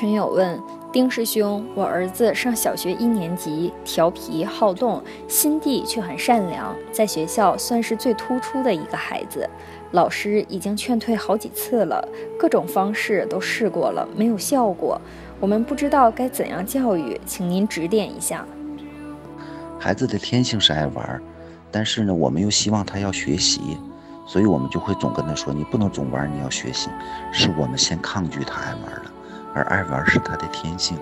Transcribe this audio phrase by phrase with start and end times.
[0.00, 0.58] 群友问
[0.90, 9.46] 丁师兄：“我儿子上小学一年级，调皮好动，心地却很善良，在学校算是最突出的一个孩子。
[9.90, 12.02] 老师已经劝退好几次了，
[12.38, 14.98] 各种方式都试过了，没有效果。
[15.38, 18.46] 我们不知道该怎样教育，请您指点一下。”
[19.78, 21.20] 孩子的天性是爱玩，
[21.70, 23.76] 但是呢，我们又希望他要学习，
[24.26, 26.88] 所以我们就会总跟他说：“你不能总玩，你要学习。”
[27.30, 29.10] 是我们先抗拒他爱玩的。
[29.54, 30.98] 而爱玩是他的天性，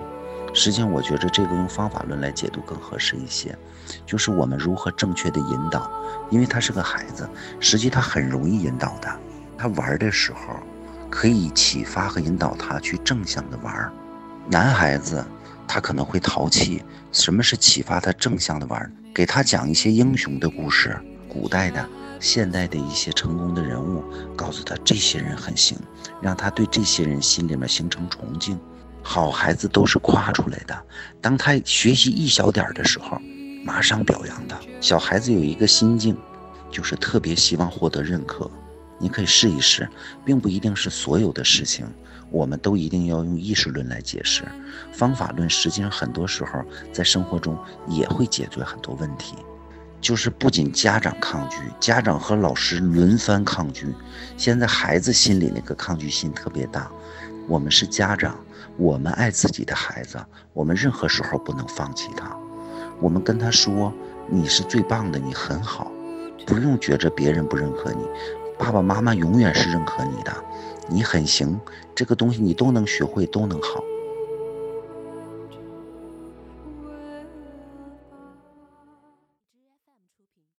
[0.53, 3.57] 实际上我觉着这个用方法论来解读更合适一些，
[4.05, 5.89] 就是我们如何正确的引导，
[6.29, 9.09] 因为他是个孩子，实际他很容易引导的。
[9.57, 10.39] 他玩的时候，
[11.09, 13.91] 可以启发和引导他去正向的玩。
[14.49, 15.23] 男孩子
[15.67, 18.91] 他可能会淘气，什么是启发他正向的玩？
[19.13, 20.97] 给他讲一些英雄的故事，
[21.27, 21.87] 古代的。
[22.19, 24.03] 现代的一些成功的人物，
[24.35, 25.77] 告诉他这些人很行，
[26.21, 28.59] 让他对这些人心里面形成崇敬。
[29.01, 30.85] 好孩子都是夸出来的，
[31.21, 33.17] 当他学习一小点的时候，
[33.63, 34.59] 马上表扬他。
[34.81, 36.17] 小孩子有一个心境，
[36.69, 38.49] 就是特别希望获得认可。
[38.99, 39.87] 你可以试一试，
[40.25, 41.87] 并不一定是所有的事情，
[42.29, 44.43] 我们都一定要用意识论来解释。
[44.91, 49.35] 方法论实际上很多时候在生活中也会解决很多问题。
[50.01, 53.87] 就是不仅家长抗拒，家长和老师轮番抗拒。
[54.37, 56.89] 现在孩子心里那个抗拒心特别大。
[57.47, 58.37] 我们是家长，
[58.77, 60.17] 我们爱自己的孩子，
[60.53, 62.35] 我们任何时候不能放弃他。
[63.01, 63.93] 我们跟他说
[64.29, 65.91] ：“你是最棒的，你很好，
[66.45, 68.03] 不用觉着别人不认可你，
[68.57, 70.31] 爸爸妈妈永远是认可你的，
[70.87, 71.59] 你很行，
[71.95, 73.83] 这个东西你都能学会，都能好。”